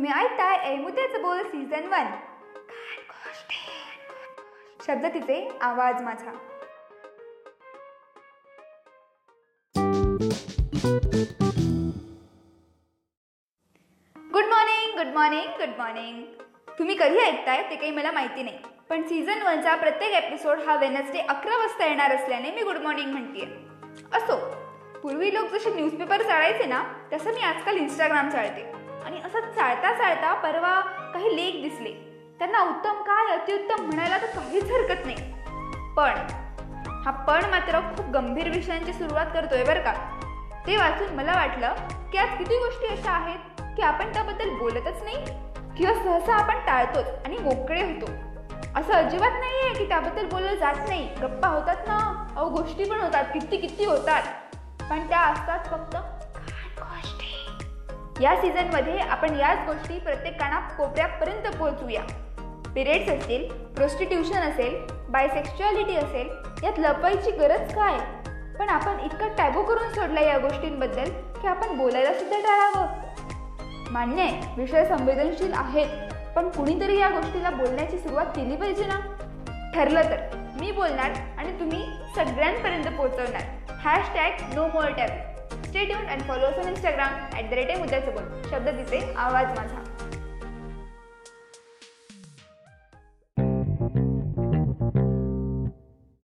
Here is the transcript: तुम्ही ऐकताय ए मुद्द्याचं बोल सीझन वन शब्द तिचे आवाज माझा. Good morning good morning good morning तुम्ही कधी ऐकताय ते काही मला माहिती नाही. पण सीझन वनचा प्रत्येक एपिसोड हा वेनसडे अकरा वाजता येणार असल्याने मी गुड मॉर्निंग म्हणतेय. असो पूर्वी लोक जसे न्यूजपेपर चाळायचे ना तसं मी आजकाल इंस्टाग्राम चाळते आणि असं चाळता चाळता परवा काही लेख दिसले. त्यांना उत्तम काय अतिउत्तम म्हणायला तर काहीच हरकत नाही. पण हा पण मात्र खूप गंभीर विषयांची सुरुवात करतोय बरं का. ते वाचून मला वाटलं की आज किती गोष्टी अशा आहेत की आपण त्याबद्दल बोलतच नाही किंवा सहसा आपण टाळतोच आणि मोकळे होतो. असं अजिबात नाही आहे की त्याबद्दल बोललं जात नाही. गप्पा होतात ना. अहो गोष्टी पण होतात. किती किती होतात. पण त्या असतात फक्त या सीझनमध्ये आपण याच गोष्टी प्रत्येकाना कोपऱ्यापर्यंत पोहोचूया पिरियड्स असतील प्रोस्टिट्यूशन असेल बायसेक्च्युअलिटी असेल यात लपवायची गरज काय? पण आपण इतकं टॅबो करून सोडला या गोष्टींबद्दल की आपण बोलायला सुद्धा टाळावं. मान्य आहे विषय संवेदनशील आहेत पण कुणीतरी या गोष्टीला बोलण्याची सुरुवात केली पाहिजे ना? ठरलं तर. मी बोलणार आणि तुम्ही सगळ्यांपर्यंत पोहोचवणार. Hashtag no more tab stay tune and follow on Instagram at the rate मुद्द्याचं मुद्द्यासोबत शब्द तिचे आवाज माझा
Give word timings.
तुम्ही 0.00 0.12
ऐकताय 0.14 0.56
ए 0.66 0.76
मुद्द्याचं 0.76 1.22
बोल 1.22 1.42
सीझन 1.46 1.86
वन 1.86 2.06
शब्द 4.86 5.06
तिचे 5.06 5.36
आवाज 5.62 6.00
माझा. 6.02 6.30
Good 14.16 14.44
morning 14.44 14.96
good 14.96 15.14
morning 15.14 15.50
good 15.58 15.76
morning 15.78 16.22
तुम्ही 16.78 16.94
कधी 16.94 17.18
ऐकताय 17.18 17.62
ते 17.70 17.76
काही 17.76 17.90
मला 17.90 18.12
माहिती 18.12 18.42
नाही. 18.42 18.58
पण 18.90 19.06
सीझन 19.08 19.42
वनचा 19.42 19.74
प्रत्येक 19.76 20.24
एपिसोड 20.24 20.60
हा 20.66 20.76
वेनसडे 20.76 21.26
अकरा 21.28 21.58
वाजता 21.58 21.86
येणार 21.86 22.14
असल्याने 22.14 22.50
मी 22.50 22.62
गुड 22.62 22.82
मॉर्निंग 22.82 23.12
म्हणतेय. 23.12 23.44
असो 24.16 24.36
पूर्वी 25.02 25.34
लोक 25.34 25.52
जसे 25.52 25.74
न्यूजपेपर 25.74 26.22
चाळायचे 26.22 26.64
ना 26.66 26.82
तसं 27.12 27.34
मी 27.34 27.40
आजकाल 27.42 27.76
इंस्टाग्राम 27.76 28.28
चाळते 28.30 28.68
आणि 29.06 29.20
असं 29.24 29.40
चाळता 29.40 29.92
चाळता 29.92 30.34
परवा 30.34 30.80
काही 31.14 31.36
लेख 31.36 31.62
दिसले. 31.62 31.90
त्यांना 32.38 32.60
उत्तम 32.60 33.02
काय 33.02 33.34
अतिउत्तम 33.36 33.84
म्हणायला 33.84 34.18
तर 34.18 34.26
काहीच 34.26 34.70
हरकत 34.70 35.06
नाही. 35.06 35.16
पण 35.96 36.14
हा 37.04 37.10
पण 37.10 37.44
मात्र 37.50 37.80
खूप 37.80 38.06
गंभीर 38.06 38.48
विषयांची 38.48 38.92
सुरुवात 38.92 39.26
करतोय 39.34 39.64
बरं 39.64 39.80
का. 39.80 39.92
ते 40.66 40.76
वाचून 40.76 41.14
मला 41.14 41.32
वाटलं 41.32 41.74
की 42.12 42.18
आज 42.18 42.38
किती 42.38 42.58
गोष्टी 42.58 42.86
अशा 42.86 43.10
आहेत 43.10 43.62
की 43.76 43.82
आपण 43.82 44.12
त्याबद्दल 44.12 44.50
बोलतच 44.50 45.02
नाही 45.02 45.24
किंवा 45.76 45.94
सहसा 45.94 46.34
आपण 46.34 46.58
टाळतोच 46.66 47.06
आणि 47.24 47.38
मोकळे 47.38 47.82
होतो. 47.82 48.12
असं 48.76 48.92
अजिबात 48.92 49.30
नाही 49.30 49.60
आहे 49.64 49.74
की 49.74 49.88
त्याबद्दल 49.88 50.26
बोललं 50.26 50.54
जात 50.54 50.74
नाही. 50.88 51.08
गप्पा 51.22 51.48
होतात 51.48 51.76
ना. 51.86 52.26
अहो 52.36 52.48
गोष्टी 52.48 52.84
पण 52.84 53.00
होतात. 53.00 53.24
किती 53.24 53.56
किती 53.56 53.84
होतात. 53.84 54.22
पण 54.90 55.08
त्या 55.08 55.20
असतात 55.20 55.58
फक्त 55.64 55.96
या 58.20 58.36
सीझनमध्ये 58.36 58.98
आपण 58.98 59.34
याच 59.34 59.58
गोष्टी 59.66 59.98
प्रत्येकाना 59.98 60.60
कोपऱ्यापर्यंत 60.60 61.56
पोहोचूया 61.56 62.02
पिरियड्स 62.74 63.08
असतील 63.08 63.52
प्रोस्टिट्यूशन 63.52 64.38
असेल 64.38 64.74
बायसेक्च्युअलिटी 65.08 65.96
असेल 65.96 66.28
यात 66.64 66.78
लपवायची 66.78 67.30
गरज 67.30 67.74
काय? 67.74 67.98
पण 68.58 68.68
आपण 68.68 69.00
इतकं 69.00 69.28
टॅबो 69.38 69.62
करून 69.62 69.92
सोडला 69.92 70.20
या 70.20 70.38
गोष्टींबद्दल 70.38 71.10
की 71.40 71.46
आपण 71.46 71.76
बोलायला 71.76 72.12
सुद्धा 72.14 72.38
टाळावं. 72.38 72.86
मान्य 73.90 74.22
आहे 74.22 74.60
विषय 74.60 74.84
संवेदनशील 74.84 75.52
आहेत 75.54 76.12
पण 76.36 76.48
कुणीतरी 76.48 76.98
या 76.98 77.08
गोष्टीला 77.08 77.50
बोलण्याची 77.50 77.98
सुरुवात 77.98 78.26
केली 78.26 78.56
पाहिजे 78.56 78.84
ना? 78.84 79.00
ठरलं 79.74 80.02
तर. 80.02 80.20
मी 80.60 80.72
बोलणार 80.72 81.10
आणि 81.38 81.60
तुम्ही 81.60 81.84
सगळ्यांपर्यंत 82.16 82.96
पोहोचवणार. 82.96 83.42
Hashtag 84.14 84.54
no 84.54 84.66
more 84.66 84.90
tab 84.90 85.10
stay 85.70 85.84
tune 85.84 86.06
and 86.06 86.22
follow 86.22 86.46
on 86.60 86.68
Instagram 86.68 87.12
at 87.32 87.50
the 87.50 87.52
rate 87.52 87.76
मुद्द्याचं 87.78 88.12
मुद्द्यासोबत 88.12 88.50
शब्द 88.50 88.68
तिचे 88.78 89.12
आवाज 89.16 89.46
माझा 89.56 90.19